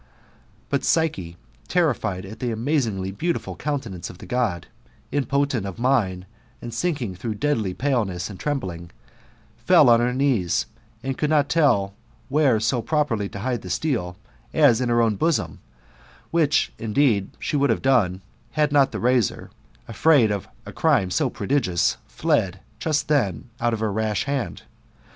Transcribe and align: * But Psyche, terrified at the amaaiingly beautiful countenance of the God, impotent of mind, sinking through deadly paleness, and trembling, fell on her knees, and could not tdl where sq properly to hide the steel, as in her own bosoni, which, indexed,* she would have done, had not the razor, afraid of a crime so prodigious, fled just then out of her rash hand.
* 0.37 0.69
But 0.71 0.83
Psyche, 0.83 1.37
terrified 1.67 2.25
at 2.25 2.39
the 2.39 2.49
amaaiingly 2.51 3.15
beautiful 3.15 3.55
countenance 3.55 4.09
of 4.09 4.17
the 4.17 4.25
God, 4.25 4.65
impotent 5.11 5.63
of 5.67 5.77
mind, 5.77 6.25
sinking 6.71 7.13
through 7.13 7.35
deadly 7.35 7.75
paleness, 7.75 8.27
and 8.27 8.39
trembling, 8.39 8.89
fell 9.57 9.91
on 9.91 9.99
her 9.99 10.11
knees, 10.11 10.65
and 11.03 11.19
could 11.19 11.29
not 11.29 11.49
tdl 11.49 11.91
where 12.29 12.59
sq 12.59 12.83
properly 12.83 13.29
to 13.29 13.41
hide 13.41 13.61
the 13.61 13.69
steel, 13.69 14.17
as 14.55 14.81
in 14.81 14.89
her 14.89 15.03
own 15.03 15.17
bosoni, 15.17 15.59
which, 16.31 16.73
indexed,* 16.79 17.37
she 17.37 17.55
would 17.55 17.69
have 17.69 17.83
done, 17.83 18.21
had 18.53 18.71
not 18.71 18.91
the 18.91 18.99
razor, 18.99 19.51
afraid 19.87 20.31
of 20.31 20.47
a 20.65 20.71
crime 20.73 21.11
so 21.11 21.29
prodigious, 21.29 21.97
fled 22.07 22.59
just 22.79 23.07
then 23.07 23.51
out 23.59 23.71
of 23.71 23.81
her 23.81 23.91
rash 23.91 24.23
hand. 24.23 24.63